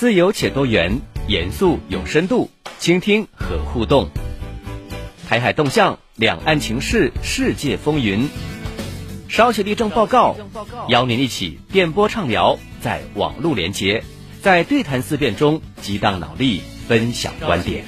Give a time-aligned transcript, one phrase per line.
[0.00, 0.98] 自由且多元，
[1.28, 4.08] 严肃有深度，倾听和互动。
[5.28, 8.26] 台海动向，两岸情势，世界风云。
[9.28, 10.36] 稍写立正报告，
[10.88, 14.02] 邀您一起电波畅聊，在网络连接，
[14.40, 17.84] 在对谈思辨中激荡脑力，分享观点。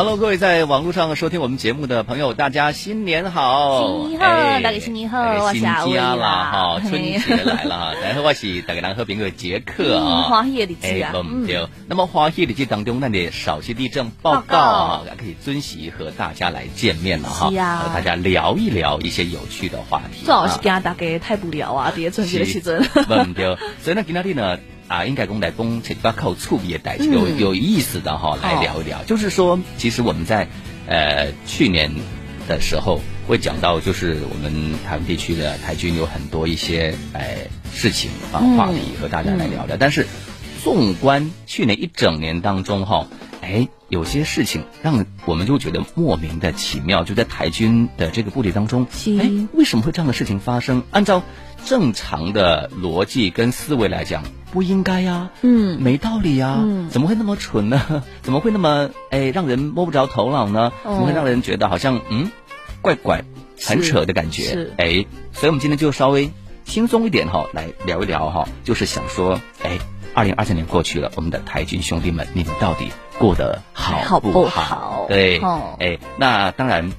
[0.00, 4.08] Hello，各位在网络上收听我们节目的朋友，大家新年好！
[4.08, 11.12] 新年好，大家新年好，我新是阿威家了啦哈，春节来了哈， 然后我是大家南和朋友杰克嗯啊，欢喜的日子啊
[11.46, 11.68] 对。
[11.86, 20.24] 那么花谢的日子当中，那你少些地震报告啊，可以遵习和大家来见面了哈，和大家聊一聊一些有趣的话题。
[20.24, 22.82] 最好是啊跟大家太无聊啊，伫春节的时阵。
[23.04, 24.56] 不对，所以呢，今天呢
[24.90, 29.04] 啊，应该讲来讲这把靠触别带有嗯有意思的哈，来聊一聊。
[29.04, 30.48] 就是说，其实我们在
[30.88, 31.94] 呃去年
[32.48, 37.22] 的时候会讲到，就是我们台湾地区的台军有很多一些呃
[37.72, 39.76] 事情啊嗯话题和大家来聊聊。
[39.76, 40.08] 但是
[40.64, 43.06] 纵观去年一整年当中哈，
[43.42, 48.88] 哎，有些事情让我们就觉得莫名的奇妙，就在台军的这个部队当中，
[49.20, 50.82] 哎，为什么会这样的事情发生？
[50.90, 51.22] 按照
[51.64, 58.02] 正常的逻辑跟思维来讲，不应该呀、嗯没道理呀、嗯怎么会那么蠢呢？
[58.22, 60.72] 怎么会那么哎让人摸不着头脑呢？
[60.84, 62.30] 哦怎么会让人觉得好像嗯
[62.82, 63.22] 怪怪、
[63.64, 64.72] 很扯的感觉是？
[64.78, 66.30] 哎，所以我们今天就稍微
[66.64, 69.78] 轻松一点哈，来聊一聊哈，就是想说，哎，
[70.14, 74.62] 二零二三年过去了，我们的台军兄弟们，你们到底过得好好不不好？
[74.62, 76.90] 好对，哦哎，那当然，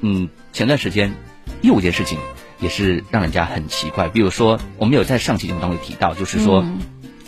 [0.00, 1.12] 嗯，前段时间
[1.62, 2.18] 又有一件事情
[2.58, 6.78] 也是让人家很奇怪，比如说我们有在上期节目当中提到，就是说、嗯。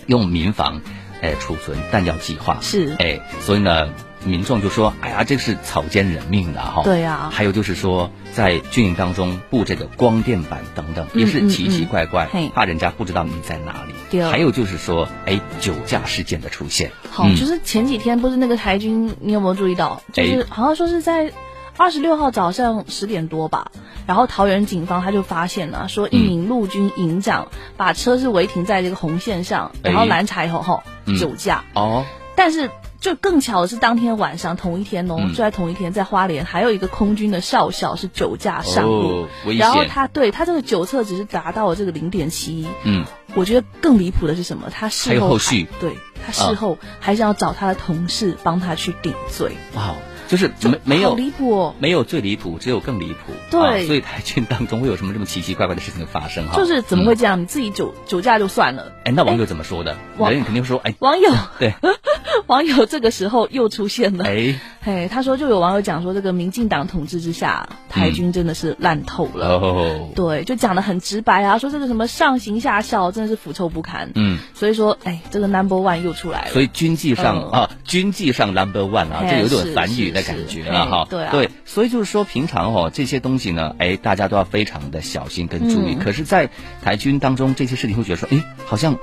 [0.07, 0.81] 用民房，
[1.21, 2.57] 哎，储存弹药计划。
[2.63, 2.97] 是。
[2.99, 3.91] 哎，所以呢，
[4.25, 6.83] 民众就说，哎呀，这是草菅人命的哈。
[6.83, 12.51] 对啊还有就是说，在军营当中布这个光电板等等，也是嗯奇奇怪怪，嘿。
[12.55, 13.93] 怕人家不知道你在哪里。
[14.11, 14.25] 对。
[14.25, 16.91] 还有就是说，哎，酒驾事件的出现。
[17.11, 17.37] 好，嗯。
[17.37, 20.03] 就是前几天不是那个台军，你有没有注意到？
[20.15, 20.47] 就是哎。
[20.49, 21.31] 好像说是在
[21.79, 23.71] 二十六号早上十点多吧，
[24.05, 29.91] 然后桃园警方他就发现了，说一名陆军营长把车是违停在这个红线上，哎。
[29.91, 31.17] 然后拦查以后吼嗯。
[31.17, 32.69] 酒驾，哦，但是
[33.01, 35.29] 就更巧的是，当天晚上同一天哦，嗯。
[35.29, 42.67] 就在同一天，在花莲还有一个空军的少校是酒驾上路，然后他对他这个酒测只是达到了这个零点七一。
[42.83, 43.05] 嗯，
[43.37, 44.69] 我觉得更离谱的是什么？
[44.69, 45.69] 他事后还有后续。
[45.79, 45.97] 对
[46.27, 49.95] 他事后还是要找他的同事帮他去顶罪，哇，
[50.29, 51.75] 就是没没有离谱哦。
[51.81, 53.33] 没有最离谱，只有更离谱。
[53.51, 56.57] 对啊所以台军当中会有什么这么奇奇怪怪的事情发生哈？
[56.57, 57.41] 就是怎么会嗯这样？
[57.41, 59.97] 你自己酒酒驾就算了，哎，那网友怎么说的？
[60.19, 61.75] 网友肯定说，哎，网友对，
[62.47, 64.25] 网友这个时候又出现了。
[64.27, 69.59] 哎，嘿，他说就有网友讲说，这个民进党统治之下，台军真的是烂透了。
[69.59, 74.11] 哦，对，就讲的很直白啊，说这个什么上行下效，真的是腐臭不堪。
[74.15, 76.51] 嗯，所以说，哎，这个 number one 又出来了。
[76.53, 81.07] 所以军纪上嗯啊，军纪上 number one 啊，嘿这有点是反语的感觉是了哈。
[81.11, 85.95] 对啊对，所以就是说平常哦这些东西呢，哎，大家都要非常的小心跟注意。
[85.97, 86.49] 嗯可是，在
[86.83, 88.97] 台军当中这些事情会觉得说，哎，好像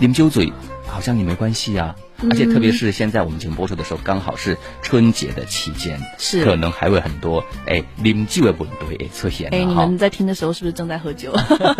[0.00, 0.52] 啉酒嘴
[0.86, 1.96] 好像也没关系啊。
[2.30, 9.74] 而且特别是现在我们节目播出的时候，刚好是春节的期间，是可能还会很多哎啉酒的问题会出现哎，你。
[9.74, 11.30] 们在听的时候是不是正在喝酒？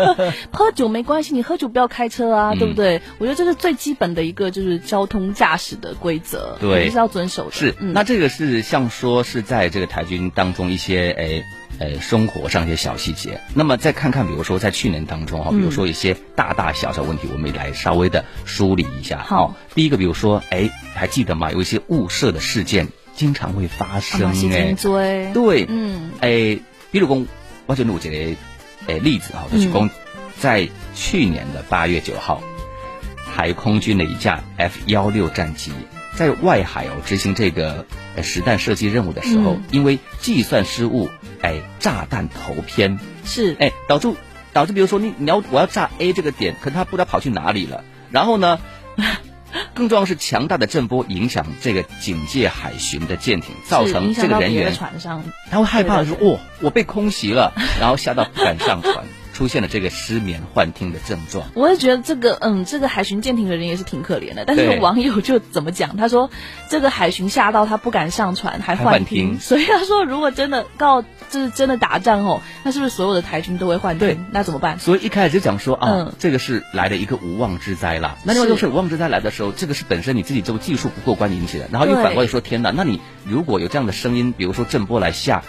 [0.53, 3.01] 喝酒没关系，你喝酒不要开车啊，嗯对不对？
[3.17, 7.53] 我觉得这是最基本的一个就是交通驾驶的规则，对你是要遵守的。
[7.53, 11.43] 是，嗯那这个是像说是在这个台军当中一些诶。
[11.79, 19.19] 呃，生活上一些小细节，那么再看看，比如说在去年当中哈，比如说一些大大小小问题，我们也来稍微的梳理一下。
[19.19, 19.49] 好。
[19.49, 21.53] 哦，第一个，比如说，哎，还记得吗？
[21.53, 24.73] 有一些误射的事件经常会发生哎。
[25.35, 26.59] 对，嗯，哎，
[26.91, 27.27] 比如讲，
[27.67, 28.37] 我就录一个
[28.87, 29.91] 哎例子哈，就是讲
[30.41, 32.43] 在去年的八月九号，
[33.35, 35.73] 海空军的一架 F 幺六战机
[36.17, 41.09] 在外海哦执行这个呃实弹射击任务的时候，嗯因为计算失误，
[41.43, 44.13] 哎，炸弹投偏，是，哎，导致
[44.53, 48.59] 导致比如说你你要我要炸 A 这个点，可是他不知道跑去哪里了，然后呢？
[49.73, 59.05] 更重要是强大的震波影响这个警戒海巡的舰艇，造成这个人员船上，他会害怕说：“哦，我被空袭了！” 然后吓到不敢上船，
[59.37, 61.47] 出现了这个失眠幻听的症状。
[61.53, 64.47] 我也觉得这个，嗯，这个海巡舰艇的人也是挺可怜的。
[64.47, 65.99] 但是有网友就怎么讲？
[65.99, 66.31] 他说，
[66.71, 69.39] 这个海巡吓到他不敢上船，还还幻幻听。
[69.39, 74.25] 所以他说，如果真的告，就是真的打仗哦，那是不是所有的台军都会幻听？
[74.31, 74.79] 那怎么办？
[74.79, 78.17] 所以一开始就讲说啊，嗯这个是来的一个无妄之灾啦。
[78.25, 85.43] 那另外就是无妄之灾来的时候，这个是本身你自己这个技术不过关引起的，然后又反过来说，天哪，那你如果有这样的声音，比如说震波来下。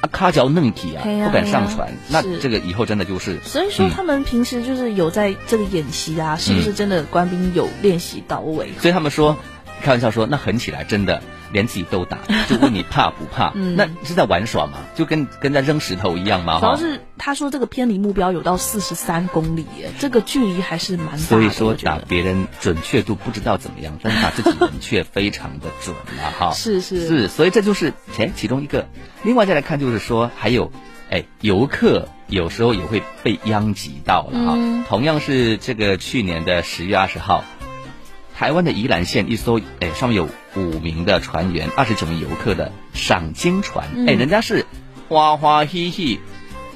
[0.00, 3.90] 啊卡脚嫩体啊，不敢上船，那这个以后真的就是所以说嗯。
[3.90, 8.70] 他们平时就是有在这个演习啊，是不是真的官兵有练习到位？
[8.80, 9.36] 所以他们说，
[9.82, 11.22] 开玩笑说，那狠起来真的
[11.56, 12.18] 连自己都打，
[12.48, 13.52] 就问你怕不怕？
[13.54, 21.18] 嗯那是在玩耍吗，就跟跟在扔石头一样吗，主要是他说这个偏离目标有到四十三公里耶，这个距离还是蛮大的。
[21.18, 26.52] 所以说打别人准确度不知道怎么样，但是打自己人却非常的准了哈。
[26.54, 28.86] 是是是，所以这就是哎其中一个。
[29.22, 30.70] 另外再来看，就是说还有
[31.10, 34.54] 哎游客有时候也会被殃及到了哈。
[34.56, 37.42] 嗯同样是这个去年的十月二十号，
[38.36, 44.08] 台湾的宜兰县一艘哎上面有五名的船员，二十九名游客的赏金船，嗯。
[44.08, 44.66] 哎、人家是
[45.08, 46.18] 花花嘻嘻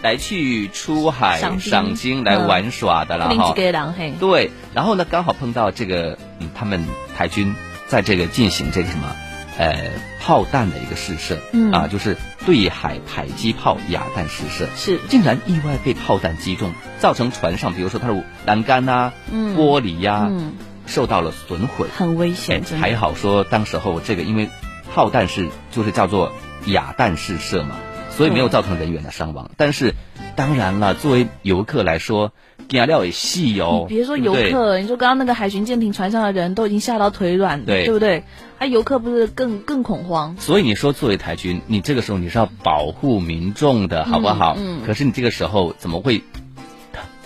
[0.02, 3.32] 来去出海赏金赏金来嗯玩耍的啦哈。
[3.32, 3.52] 另几。
[3.54, 6.84] 个狼嘿，对，然后呢，刚好碰到这个，嗯，他们
[7.16, 7.54] 台军
[7.86, 9.16] 在这个进行这个什么，
[9.58, 9.90] 呃，
[10.20, 11.72] 炮弹的一个试射，嗯。
[11.72, 12.16] 啊，就是
[12.46, 15.00] 对海迫击炮哑弹试射，是。
[15.08, 19.56] 竟然意外被炮弹击中，造成船上，比如说它的栏杆呐、嗯。
[19.56, 20.54] 玻璃呀、嗯，
[20.86, 21.86] 受到了损毁。
[21.96, 24.48] 很危哎险，，哎还好说，当时候这个因为
[24.94, 26.32] 炮弹是就是叫做
[26.66, 27.76] 哑弹试射嘛，
[28.10, 29.50] 所以没有造成人员的伤亡。
[29.56, 29.94] 但是
[30.36, 32.32] 当然了，作为游客来说，
[32.68, 33.86] 惊料也细哦。
[33.88, 38.24] 你别说游客，你说刚刚那个海巡舰艇船上的人都已经吓到腿软，对对不对？
[38.58, 40.36] 那游客不是更更恐慌？
[40.38, 44.56] 所以你说作为台军，你这个时候你是要保护民众的，好不好？
[44.58, 46.22] 嗯可是你这个时候怎么会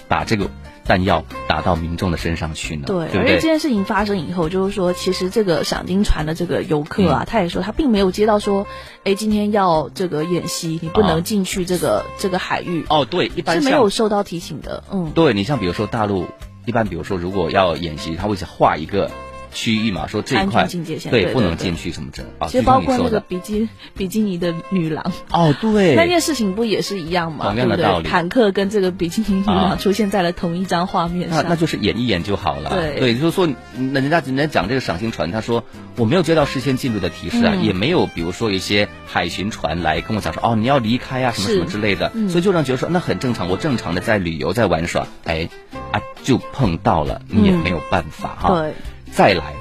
[0.08, 0.50] 把这个
[0.84, 2.84] 弹药打到民众的身上去呢？
[2.86, 3.20] 对，对对？
[3.20, 8.66] 而且这件事情发生以后，就是说，其实这个赏金船的这个游客嗯啊，他也说他并没有接到说，
[9.04, 14.84] 哎，今天要这个演习，你不啊能进去这个、这个海域，哦，对，一般是没有受到提醒的。
[14.92, 16.26] 嗯，对你像比如说大陆，
[16.66, 19.10] 一般比如说如果要演习，他会画一个
[19.54, 20.66] 区域嘛，说这一块
[21.10, 22.46] 对不能进去什么的啊。
[22.48, 27.46] 其实就包括那个比基比基尼的女郎，哦，对， 那件事情不也是一样吗？
[27.46, 28.08] 同样的道理？
[28.08, 32.70] 坦克跟这个比基尼女啊郎出现在了同一张画面上，那那就是演一演就好了。
[32.70, 35.64] 对就是说，那人家人家讲这个赏金船，他说
[35.96, 45.48] 我没有接到事先进入的提示啊，嗯也没有比如说一些海巡船来跟我讲说哦你要离开啊什么什么之类的，嗯所以就让觉得说那很正常，我正常的在旅游在玩耍，哎
[45.92, 48.60] 啊就碰到了，你也嗯没有办法哈。
[48.60, 48.74] 对，
[49.14, 49.54] 再来，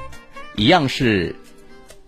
[0.55, 1.35] 一样是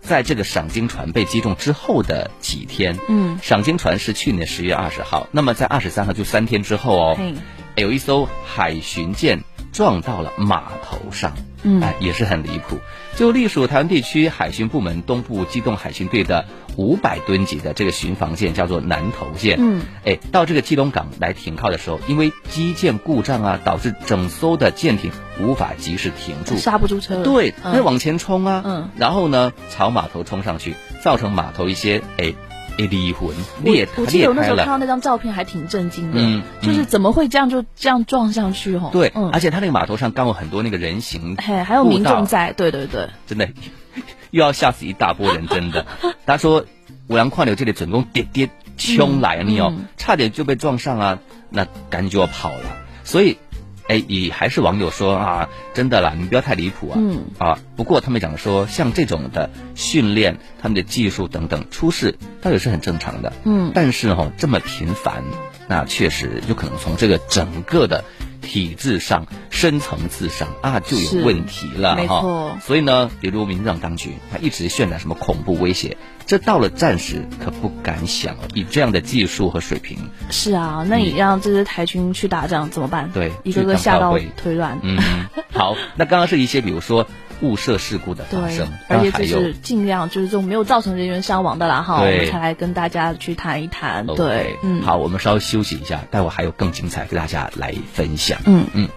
[0.02, 7.36] 在这个赏金船被击中之后的几天，嗯，赏金船是去年十月二十号，那么在二十三号就三天之后哦，嘿，
[7.76, 11.82] 有一艘海巡舰撞到了码头上，嗯。
[11.82, 12.80] 哎，也是很离谱。
[13.18, 16.46] 就隶属台湾地区海巡部门东部机动海巡队的
[16.76, 32.34] 五百吨级的这个巡防舰，叫做南投舰，嗯，哎，到这个基隆港来停靠的时候，因为机舰故障啊，导致整艘的舰艇无法及时停住，刹不住车了，对，嗯它往前冲啊，嗯，然后呢，朝码头冲上去，造成码头一些哎哎
[32.78, 33.30] 离婚
[33.64, 34.28] 裂我我记得。
[34.28, 38.90] 我那时候看到那张照片还挺震惊的，嗯就是怎么会这样就这样撞上去哦？
[38.92, 43.48] 对，嗯而，且他那个码头上刚有很多那个人行嘿，还有民众在，对对对，真的
[44.32, 45.86] 又要吓死一大波人，真的。
[46.26, 46.66] 他说
[47.08, 51.20] 五粮矿流这里总共跌跌冲来你哦，嗯差点就被撞上啊，
[51.50, 52.78] 那赶紧就要跑了。
[53.04, 53.38] 所以，
[53.88, 56.96] 哎，也还是网友说啊，真的啦，你不要太离谱啊。
[57.00, 63.34] 嗯啊，不过他们讲说，像这种的训练，他们的技术等等出事，倒也是很正常的。
[63.44, 65.24] 嗯但是哈、这么频繁，
[65.68, 68.04] 那确实有可能从这个整个的
[68.42, 72.60] 体制上、深层次上啊就有问题了哈。
[72.62, 78.40] 所以呢，比如民进党当局，他一直渲染什么恐怖威胁，这到了战时可不敢想哦。
[78.54, 79.98] 以这样的技术和水平，
[80.30, 83.12] 是啊，那你让这支台军去打仗怎么办？
[83.14, 84.80] 对一个个吓到腿软。
[84.82, 84.98] 嗯，
[85.54, 87.08] 好，那刚刚是一些比如说
[87.42, 94.06] 误射事故的发对生，，而且这是尽量就是这种没有造成人员伤亡的啦哈，我们才来跟大家去谈一谈。
[94.08, 98.40] 对，嗯，好，我们稍微休息一下，待会儿还有更精彩跟大家来分享。
[98.46, 98.90] 嗯嗯。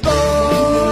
[0.00, 0.91] and.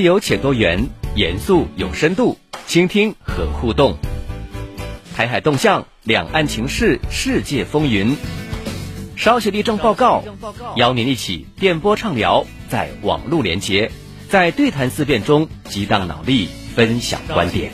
[0.00, 3.98] 自由且多元，严肃有深度，倾听和互动。
[5.14, 8.16] 台海动向，两岸情势，世界风云。
[9.14, 10.24] 稍写立正报告，
[10.76, 13.92] 邀您一起电波畅聊，在网络连接，
[14.30, 17.70] 在对谈思辨中激荡脑力，分享观点。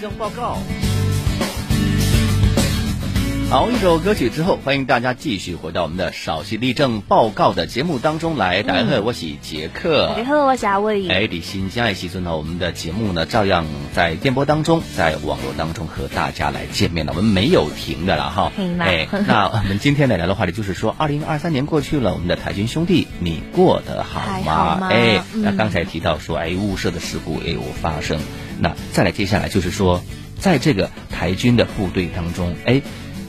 [3.48, 8.64] 好，一首歌曲之后，欢迎大家继续回到我们的少息立正报告的节目当中来。
[8.64, 10.08] 大家好，我是杰克。
[10.08, 11.06] 大家好，我是阿伟。
[11.06, 17.12] 哎，李新江爱习尊呢，我们的节目呢，照样在电波当中，在网络当中和大家来见面了。
[17.14, 18.52] 我们没有停的了哈。
[18.80, 24.88] 哎， 那我们今天呢聊的话题就是说，二零二三年过去了，我们的台军兄弟，你过得好吗？
[24.90, 28.18] 哎，那刚才提到说，哎，雾社的事故也有发生。
[28.58, 30.02] 那再来接下来就是说，
[30.36, 32.82] 在这个台军的部队当中，哎。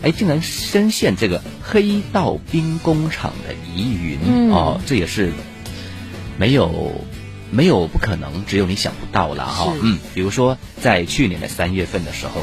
[0.04, 5.34] 哎，竟然深陷这个黑道兵工厂的疑云哦，这也是
[6.38, 6.94] 没有
[7.52, 9.74] 没有不可能，只有你想不到了哈。
[9.82, 12.42] 嗯，比如说在去年的三月份的时候，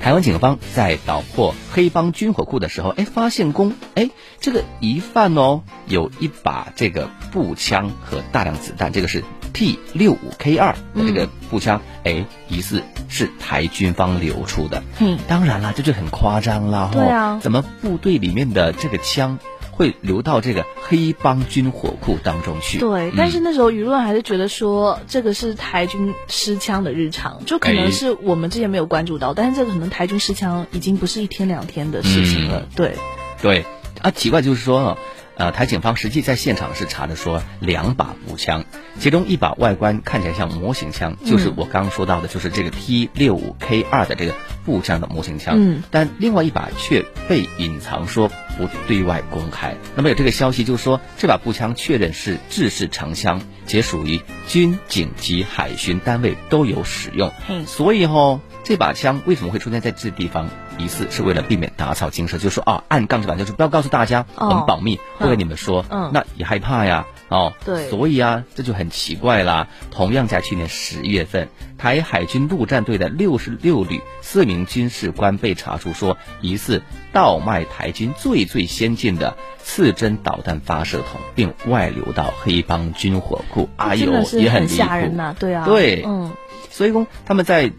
[0.00, 4.10] 台湾警方在捣破黑帮军火库的时候，哎，发现工哎
[4.40, 9.24] 这个疑犯哦，有一把这个步枪和大量子弹，这个是。
[9.56, 14.82] T 六五 K 二的这个步枪，哎，疑似是台军方流出的。
[14.98, 16.90] 嗯，当然了，这就很夸张了。
[16.92, 19.38] 对啊，怎么部队里面的这个枪
[19.70, 22.78] 会流到这个黑帮军火库当中去？
[22.78, 32.68] 对，但是那时候舆论还是觉得说这个是台军失枪的日常，就可能是我们之前没有关注到，但是这个可能台军失枪已经不是一天两天的事情了。
[32.76, 32.94] 对，
[33.40, 33.64] 对，
[34.02, 34.98] 啊，奇怪就是说。
[35.36, 38.64] 呃，台警方实际在现场是查的，说两把步枪，
[38.98, 45.56] 其中一把外观看起来像模型枪，就是我刚刚说到的，就是这个 T 六五 K 二的这个步枪的模型枪。
[45.58, 49.74] 嗯，但另外一把却被隐藏，说不对外公开。
[49.94, 57.30] 那么有这个消息就是说，这把步枪确认是制式长枪，且属于军警及海巡单位都有使用。
[57.48, 60.48] 嗯，所以吼，这把枪为什么会出现在这地方？
[60.78, 66.10] 疑似是为了避免打草惊蛇，就说啊，按杠这把就是不要告诉大家，我们保密，不跟你们说，嗯。
[66.12, 69.68] 那也害怕呀，哦，对，所以啊，这就很奇怪啦。
[69.90, 86.32] 同样在去年十月份，台海军陆战队的六十六旅四名军事官被查出说，疑似倒卖台军最最先进的刺针导弹发射筒，并外流到黑帮军火库，哎呦，也很吓人呐，对啊，对，嗯，
[86.70, 87.72] 所以说他们在。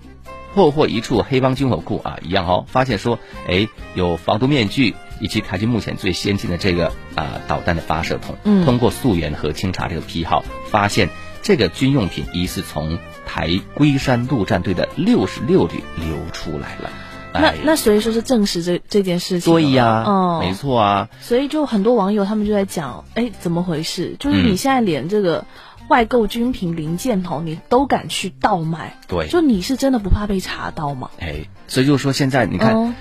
[0.57, 8.35] 破获一处黑帮军火库啊，一样哦，发现说，哎，有防毒面具以及台军目前最先进的这个啊导弹的发射筒。
[8.43, 11.09] 嗯，通过溯源和清查这个批号，发现
[11.43, 16.89] 这个军用品疑似从台龟山陆战队的六十六旅流出来了。
[17.33, 19.41] 那那所以说是证实这这件事情。
[19.41, 21.09] 所以呀，嗯，没错啊。
[21.21, 24.15] 所以就很多网友他们就在讲，哎，怎么回事？
[24.19, 25.45] 就是你现在连这个。
[25.89, 28.97] 外购军品零件哦，你都敢去倒卖？
[29.07, 31.09] 对，就你是真的不怕被查到吗？
[31.19, 32.93] 哎，所以就是说现在你看，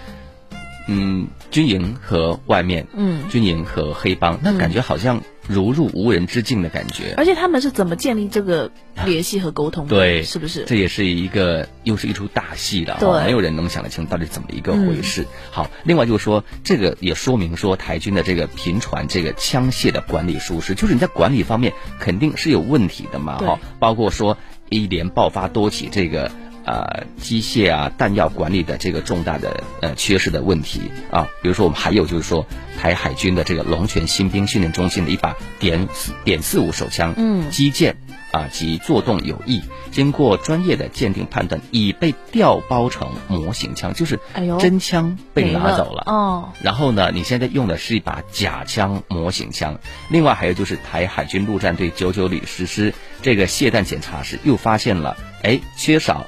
[0.88, 5.20] 嗯，军营和外面，嗯，军营和黑帮，那感觉好像。
[5.48, 8.70] 如入无人之境的感觉，而且他们是怎么建立这个
[9.04, 9.96] 联系和沟通的？
[9.96, 10.64] 对，是不是？
[10.64, 15.24] 这也是一个又是一出大戏的，对，没有人能想得清到底怎么一个回事。
[15.50, 24.36] 好，另外就是说，这个也说明说台军的这个频传这个枪械的管理疏失，就是你在管理方面肯定是有问题的嘛，哈，包括说
[24.68, 26.30] 一连爆发多起这个。
[26.66, 30.80] 呃，机械啊，弹药管理的这个重大的呃缺失的问题
[31.12, 32.44] 啊，比如说我们还有就是说，
[32.76, 37.96] 台海军的这个龙泉新兵训练中心的一把点四点四五手枪，嗯，机件
[38.32, 44.18] 啊及作动有异，经过专业的鉴定判断，已被调包成模型枪，就是
[44.58, 46.48] 真枪被拿走了哦。
[46.60, 49.78] 然后呢，你现在用的是一把假枪模型枪。
[50.10, 52.92] 另外还有就是台海军陆战队九九旅实施
[53.22, 56.26] 这个卸弹检查时，又发现了哎缺少。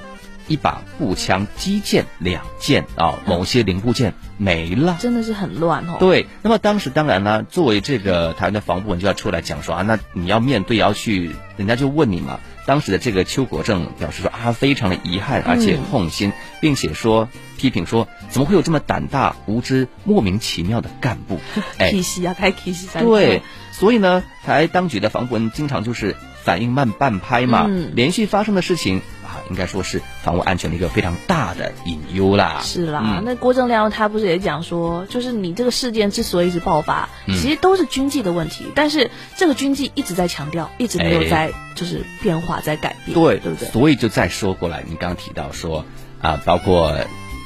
[0.49, 5.95] 一把步枪机件两件啊，某些零部件没了，真的是很乱哦。
[5.99, 12.39] 对，那么当时当然呢，作为这个台湾的防部门就要出来讲说啊，那你要面对，要去，人家就问你嘛。
[12.65, 17.27] 当时的这个邱国正表示说啊，非常的遗憾，而且痛心，并且说
[17.57, 21.39] 批评说，怎么会有这么胆大无知、莫名其妙的干部？
[21.79, 22.87] 哎，可惜啊，太可惜。
[22.99, 29.01] 对，所以呢，台当局的防部门经常就是反应慢半拍嘛，连续发生的事情。
[29.49, 32.61] 应该说是房屋安全的一个非常大的隐忧啦。
[32.63, 38.65] 是啦，那郭正亮他不是也讲说，就是你这个事件之所以是爆发，其实都是军纪的问题。
[38.75, 43.13] 但是这个军纪一直在强调，一直没有在就是变化在改变。
[43.13, 43.69] 对，对不对？
[43.69, 45.85] 所以就再说过来，你刚刚提到说
[46.21, 46.89] 啊，包括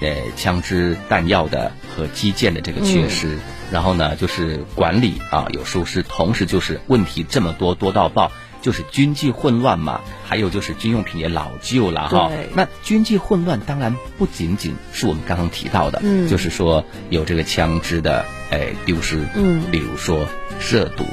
[0.02, 3.38] 呃枪支弹药的和基建的这个缺失，
[3.72, 8.32] 然后呢就是管理啊有疏失，同时就是问题这么多多到爆。
[8.64, 12.32] 就是军纪混乱嘛，还有就是军用品也老旧了哈。
[12.56, 20.26] 那军纪混乱当然不仅仅是我们刚刚提到的，嗯，就是说有这个枪支的哎丢失，嗯，比如说
[20.60, 21.06] 涉毒。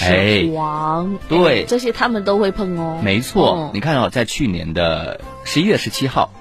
[0.00, 3.00] 哎，王对这些他们都会碰哦。
[3.02, 6.32] 没错，你看啊，在去年的十一月十七号，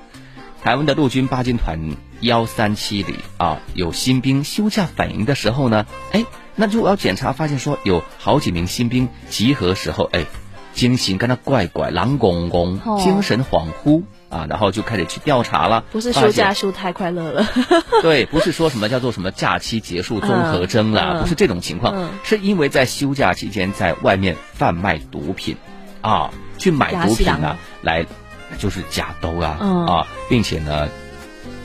[0.64, 6.26] 台湾的陆军八军团幺三七旅啊，有新兵休假反营的时候呢，哎，
[6.60, 10.26] 那如果要检查，发现说有好几名新兵集合时候，哎，
[10.74, 14.04] 惊醒，跟他怪怪，狼公公，精神恍惚。
[14.30, 15.84] 啊，然后就开始去调查了。
[15.92, 17.48] 不是休假休太快乐了。
[18.04, 25.58] 对，不是说什么叫做什么假期结束综合征了，不是这种情况，是因为在休假期间在外面贩卖毒品，
[26.02, 28.06] 啊，去买毒品啊，来
[28.60, 30.90] 就是假兜啊啊，并且呢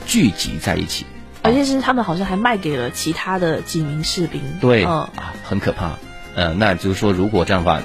[0.07, 1.05] 聚集在一起，
[1.45, 4.41] 而且是他们好像还卖给了其他的几名士兵。
[4.59, 5.09] 对，啊，
[5.43, 5.91] 很可怕。
[6.35, 7.81] 呃，那就是说，如果这样的话，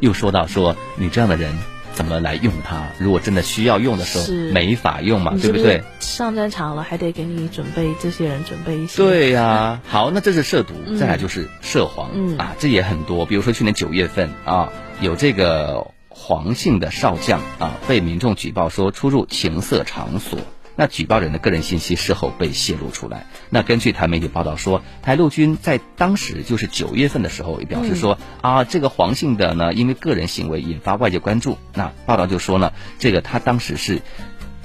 [0.00, 1.56] 又说到说你这样的人。
[1.94, 2.88] 怎么来用它？
[2.98, 5.84] 如果真的需要用的时候，没法用嘛，对不对？
[6.00, 8.96] 上战场了，还得给你准备这些人准备一些。
[8.96, 13.24] 对呀，好，那这是涉毒，再来就是涉黄啊，这也很多。
[13.24, 20.40] 比如说去年九月份啊，有这个黄姓的少将啊，被民众举报说出入情色场所。
[20.76, 23.26] 那举报人的个人信息事后被泄露出来。
[23.50, 31.58] 那根据台媒体报道说，台陆军在当时就是九月份的时候也表示说啊，这个黄姓的呢，因为个人行为引发外界关注。
[31.74, 34.02] 那报道就说呢，这个他当时是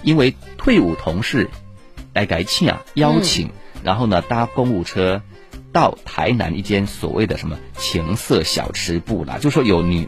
[0.04, 1.50] 因为退伍同事
[2.14, 3.52] 来改庆啊邀请，
[3.84, 5.22] 然后呢搭公务车
[5.72, 10.08] 到台南一间所谓的什么情色小吃部啦，就说有女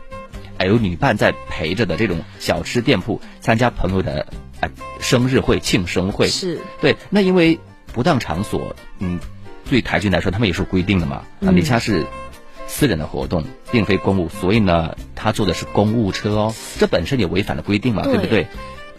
[0.61, 4.27] 还有女伴在陪着的这种小吃店铺参加朋友的。
[4.59, 4.69] 啊，
[4.99, 6.95] 生日会、庆生会是对。
[7.09, 7.59] 那因为
[7.93, 9.19] 不当场所，嗯，
[9.67, 11.23] 对台军来说，他们也是规定的嘛。
[11.43, 12.05] 啊，李家是
[12.67, 18.45] 私人的活动，并非公务，所以呢，他坐的是公务车哦，这本身也违反了规定嘛，对不对？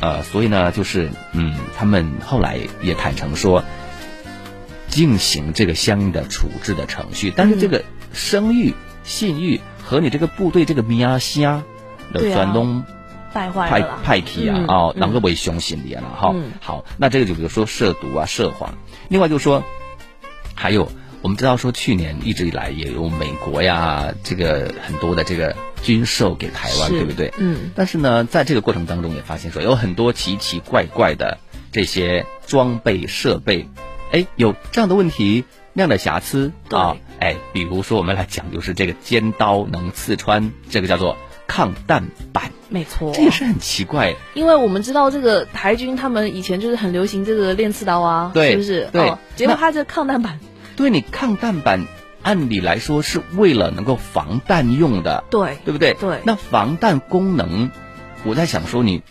[0.00, 3.62] 呃，所以呢，就是嗯，他们后来也坦诚说，
[4.88, 7.32] 进行这个相应的处置的程序。
[7.36, 9.60] 但是这个声誉、信誉
[9.92, 11.62] 和你这个部队这个名声
[12.12, 12.82] 的转动。
[13.34, 16.34] 败坏派派体啊，哦，能够为凶心理了哈。
[16.60, 18.74] 好，那这个就比如说涉毒啊、涉黄。
[19.08, 19.64] 另外就是说，
[20.54, 27.32] 还有我们知道说，去年一直以来也有美国呀，这个很多的这个军售给台湾，对不对？
[27.38, 27.70] 嗯。
[27.74, 31.38] 但是呢，在这个过程当中也发现说，有很多奇奇怪怪的
[31.72, 33.66] 这些装备设备，
[34.12, 41.16] 哎，有这样的问题，那样的瑕疵啊，哎，比如说我们来讲，就是这个尖刀能刺穿，这个叫做。
[41.44, 44.14] 抗弹板，没错，这也是很奇怪。
[44.32, 48.88] 因为我们知道这个台军他们以前就是很流行这个练刺刀啊，对，是不是？
[48.90, 50.40] 对，结果他这抗弹板，
[50.76, 51.84] 对你抗弹板，
[52.22, 55.92] 按理来说是为了能够防弹用的，对，对不对？
[55.94, 57.70] 对，那防弹功能，
[58.24, 59.02] 我在想说你。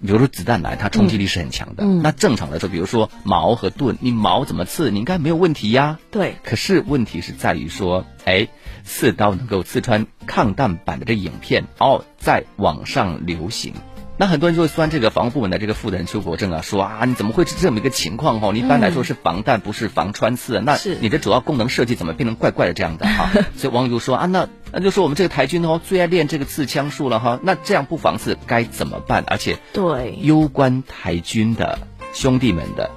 [0.00, 1.84] 比如说子弹来，它冲击力是很强的。
[1.84, 5.98] 那正常来说，比如说矛和盾，你矛怎么刺，你应该没有问题呀。
[6.10, 6.36] 对。
[6.44, 8.48] 可是问题是在于说，哎，
[8.84, 13.74] 刺刀能够刺穿抗弹板的这影片哦，在网上流行。
[14.20, 18.50] 那很多人就会酸这个防务部门的这个负责人邱国正啊，说啊，你怎么会是这么一个情况哦？
[18.52, 20.60] 你一般来说是防弹，不是防穿刺。
[20.60, 23.30] 那你的主要功能设计怎么变成怪怪的这样的哈？
[23.56, 27.38] 所以网友就说啊，那那就说我们这个台军哦，最爱练这个刺枪术了哈。
[27.44, 29.22] 那这样不防刺该怎么办？
[29.28, 31.78] 而且对，攸关台军的
[32.12, 32.90] 兄弟们的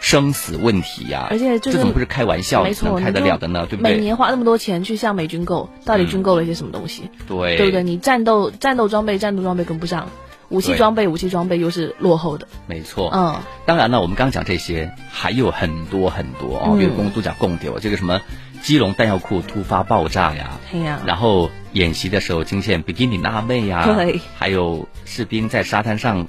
[0.00, 1.28] 生死问题呀。
[1.30, 3.64] 而且这怎么不是开玩笑能开得了的呢？
[3.70, 3.94] 对不对？
[3.94, 7.08] 每年花那么多钱去向美军购，到底军购了一些什么东西？
[7.28, 7.84] 对，对不对？
[7.84, 10.08] 你战斗战斗装备战斗装备跟不上。
[10.54, 12.46] 武器装备，武器装备又是落后的。
[12.68, 18.20] 没错，嗯，当然了，我们刚讲这些还有很多很多哦，比如公都讲共丢这个什么
[18.62, 26.28] 基隆弹药库突发爆炸呀，呀，然后演习的时候惊现比基尼辣妹呀，对，还有士兵在沙滩上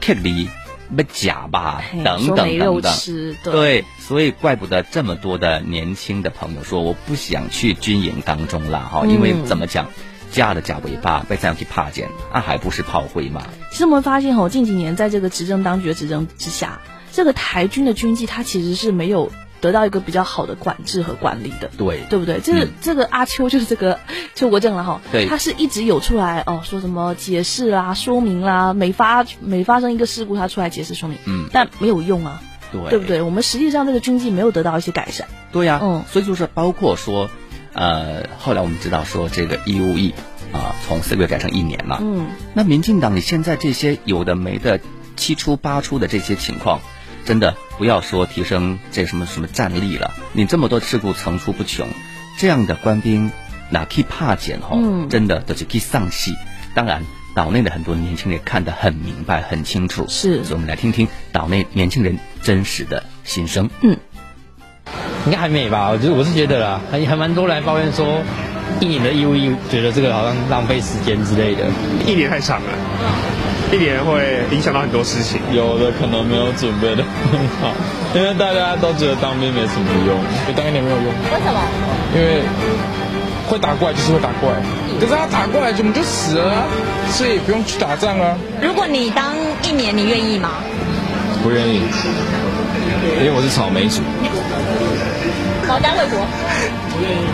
[0.00, 0.50] k 里
[0.94, 2.94] 被假吧，等等等等，
[3.42, 9.86] 对，所以怪不得这么多的年轻的朋友说我不想去军营当中了哈，因为怎么讲？
[10.30, 13.42] 架的假尾巴被这样去怕见，那还不是炮灰吗？
[13.70, 16.80] 其实我们发现哦，近几年在这个执政当局的执政之下，
[17.12, 21.70] 这个台军的军纪它其实是没有得到一个比较好的管制和管理的。
[21.78, 22.40] 对，对不对？
[22.40, 23.98] 这个这个阿秋就是这个
[24.34, 25.00] 邱国正了哈。
[25.12, 31.18] 对，他是一直有出来哦，说什么解释啦、说明啦，每发每发生一个事故，他出来解释说明。
[31.26, 32.42] 嗯，但没有用啊。
[32.72, 33.22] 对，对不对？
[33.22, 35.28] 我们实际上这个军纪没有得到一些改善。
[35.52, 37.30] 对呀，嗯，所以就是包括说。
[37.76, 40.14] 呃，后来我们知道说这个义务役
[40.50, 41.98] 啊，从四个月改成一年了。
[42.00, 44.80] 嗯，那民进党你现在这些有的没的
[45.14, 46.80] 七出八出的这些情况，
[47.26, 51.86] 真的不要说提升这什么什么战力了，你这么多事故层出不穷，
[52.38, 53.30] 这样的官兵
[53.68, 54.78] 哪去怕减哈，
[55.10, 56.32] 真的都是去丧气。
[56.74, 60.06] 当然，岛内的很多年轻人看得很明白、很清楚。
[60.08, 63.68] 是，所以我们来听听岛内年轻人真实的心声。
[63.82, 63.98] 嗯，
[65.26, 65.90] 应该还没吧？
[65.90, 68.22] 我觉得我是觉得啦，还还蛮多人抱怨说，
[68.80, 71.64] 一年的义务役，觉得这个好像浪费时间之类的。
[72.06, 72.72] 一年太长了，
[73.72, 75.40] 一年会影响到很多事情。
[75.52, 77.74] 有的可能没有准备的很好，
[78.14, 80.16] 因为大家都觉得当兵没什么用，
[80.54, 81.06] 当一年没有用。
[81.06, 81.60] 为什么？
[82.14, 82.42] 因为。
[83.48, 84.50] 会打怪就是会打怪，
[84.98, 86.64] 可是他打过来就你就死了，
[87.12, 88.36] 所以不用去打仗啊。
[88.60, 90.50] 如果你当一年，你愿意吗？
[91.44, 91.80] 不愿意，
[93.20, 94.02] 因为我是草莓族。
[95.68, 96.18] 保家卫国。
[96.92, 97.26] 不愿意，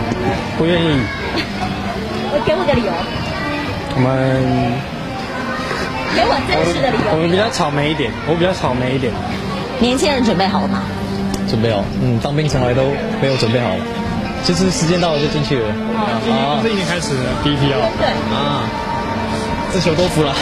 [0.58, 0.98] 不愿意。
[2.34, 2.92] 我给我个理由。
[3.94, 4.72] 我们。
[6.14, 7.12] 给我真实的理由。
[7.12, 9.12] 我们比较草莓一点，我比较草莓一点。
[9.80, 10.82] 年轻人准备好了吗？
[11.48, 12.82] 准备好，嗯，当兵从来都
[13.20, 13.70] 没有准备好。
[14.44, 15.68] 就是时间到了就进去了。
[15.96, 17.80] 啊，这一年开始第一批哦。
[17.96, 18.08] 对。
[18.34, 18.68] 啊，
[19.72, 20.34] 这球都服了。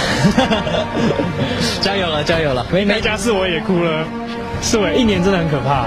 [1.80, 2.66] 加油了，加油了。
[2.72, 4.04] 没没家事我也哭了。
[4.62, 5.86] 是我一年真的很可怕，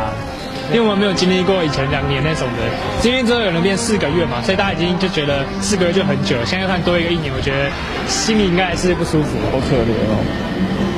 [0.74, 2.64] 因为我们没有经历过以前两年那种的。
[3.00, 6.46] 今天之后有人变四个月嘛，所以大家已经就觉得四个月就很久了。
[6.46, 7.70] 现在看多一个一年，我觉得
[8.08, 9.38] 心里应该还是不舒服。
[9.52, 10.18] 好可怜哦，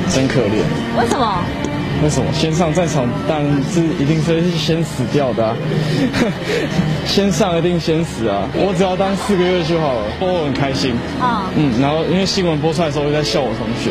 [0.08, 0.64] 真可怜。
[0.98, 1.44] 为什么？
[2.02, 5.56] 为什么先上战场，当然是一定是先死掉的啊！
[7.08, 8.44] 先上一定先死啊！
[8.52, 11.48] 我只要当四个月就好了，我很开心啊。
[11.56, 13.88] 嗯，然后因为新闻播出来的时候，我在笑我同学。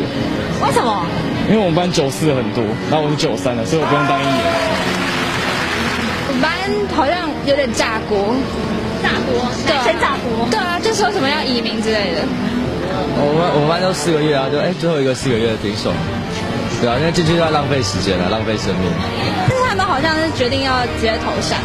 [0.64, 1.04] 为什么？
[1.50, 4.38] 因为我们班九四的很多，然后我是九三的，所以我不用当一年。
[6.94, 8.34] 好像有点炸锅，
[9.02, 12.22] 炸锅，对，先炸锅，对啊，就说什么要移民之类的。
[13.18, 15.92] 我们我们班都四个月啊，就哎最后一个四个月的顶手。
[16.80, 18.84] 对啊，因为进去要浪费时间了，浪费生命。
[19.48, 21.56] 但是他们好像是决定要直接投降，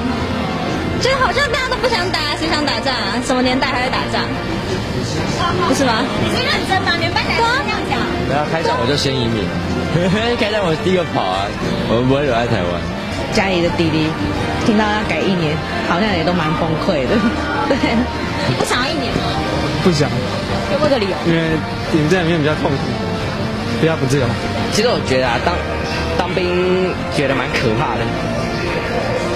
[1.03, 3.19] 就好像大家都不想打，谁想打仗啊？
[3.25, 4.23] 什么年代还在打仗？
[5.67, 6.03] 不是吗？
[6.23, 6.95] 你是认真吗？
[6.99, 7.99] 你们班长这样讲。
[8.27, 9.43] 不要开战我就先移民，
[10.39, 11.47] 开战我第一个跑啊！
[11.89, 13.00] 我们不会留在台湾。
[13.33, 14.07] 家里的弟弟
[14.65, 15.55] 听到要改一年，
[15.89, 17.15] 好像也都蛮崩溃的。
[17.67, 17.75] 对，
[18.59, 19.23] 不想要一年吗？
[19.83, 20.09] 不想。
[20.71, 21.15] 有没有个理由？
[21.27, 21.41] 因为
[21.91, 22.77] 你们在里面比较痛苦，
[23.81, 24.25] 比较不自由。
[24.71, 25.53] 其实我觉得啊，当
[26.17, 28.05] 当兵觉得蛮可怕的。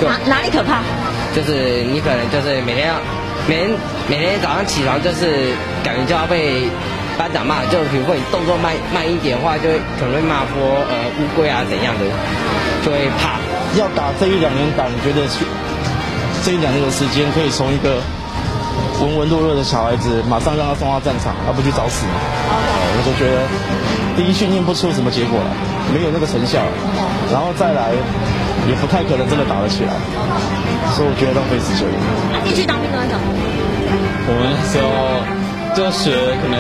[0.02, 0.80] 哪哪里可怕？
[1.36, 2.96] 就是你可能就是每天要
[3.48, 3.70] 每天
[4.08, 5.52] 每天早上起床就是
[5.84, 6.64] 感觉就要被
[7.18, 12.04] 班长骂，就比如说你动作慢慢一点的话，就会可能会骂说呃乌龟啊怎样的，
[12.86, 13.42] 就会怕。
[13.74, 15.26] 要打这一两年打，你觉得
[16.46, 17.98] 这一两年的时间可以从一个
[19.02, 22.14] 文文弱弱的小孩子，马上让他送到战场，而不去找死吗？
[22.54, 23.42] 我就觉得。
[24.16, 25.52] 第一训练不出什么结果来，
[25.92, 26.64] 没有那个成效，
[27.28, 27.92] 然后再来
[28.64, 29.92] 也不太可能真的打得起来，
[30.96, 31.84] 所以我觉得浪费时间。
[32.48, 33.12] 你去当兵多久？
[33.20, 35.20] 我们那时候
[35.76, 36.56] 就学可能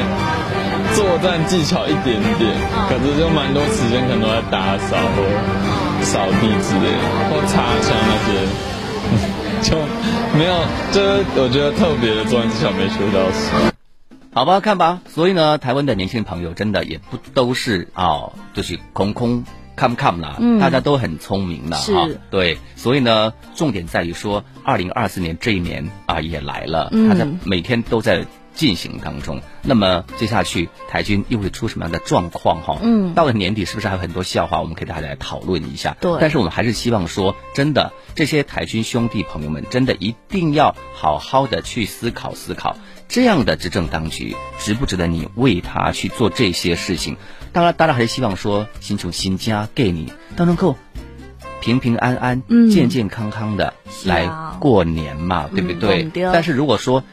[0.99, 2.51] 作战技巧一点点，
[2.91, 5.23] 可是就蛮多时间可能都在打扫或
[6.05, 9.75] 扫地之类的，或擦枪那些，就
[10.37, 10.53] 没有，
[10.91, 13.19] 就是我觉得特别的作战技巧没学到。
[14.33, 15.01] 好吧，看吧。
[15.07, 19.43] 所以呢，台湾的年轻朋友真的也不都是啊，就是空空
[19.75, 22.07] 看不看啦，大家都很聪明的哈。
[22.29, 28.25] 对，所以呢，重点在于说，二零二四年这一年啊也来了，他在每天都在。
[28.55, 32.79] 进行当中，那么接下去台军又会出什么样的状况哈？
[32.81, 34.61] 嗯，到了年底是不是还有很多笑话？
[34.61, 35.95] 我们可以大家来讨论一下。
[35.99, 47.17] 对，但是我们还是希望说，真的这些台军兄弟朋友们，真的一定要好好的去思考思考，这样的执政当局值不值得你为他去做这些事情？
[47.51, 50.77] 当然，当然还是希望说，新穷新家给你都能够
[51.61, 53.73] 平平安安、健健康康的
[54.05, 56.09] 来过年嘛，对不对？
[56.31, 57.03] 但是如果说，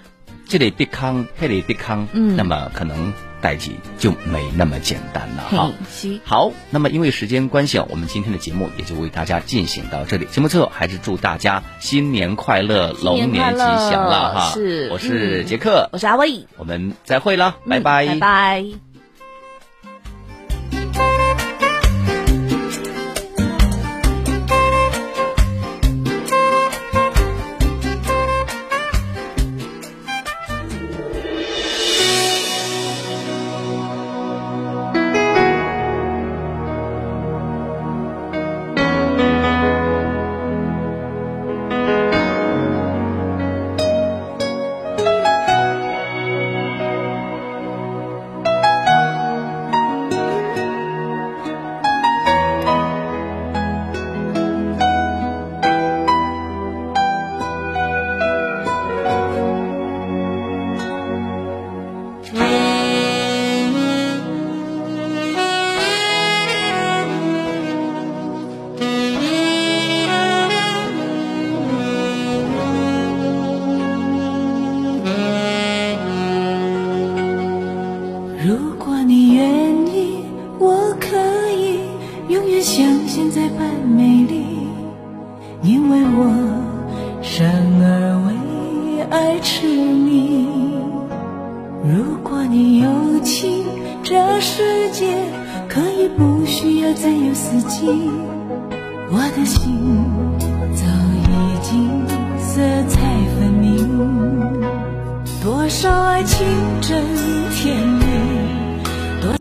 [0.52, 3.10] 这里必康，那里必康，嗯，那么可能
[3.40, 5.72] 代际就没那么简单了哈。
[6.26, 10.26] 好，那么因为时间关系啊，我们今天的节目也就为大家进行到这里。
[10.26, 14.50] 节目最后还是祝大家新年快乐，龙年吉祥了哈。
[14.52, 18.91] 是，我是杰克，我是阿威，我们再会了，拜拜，拜拜。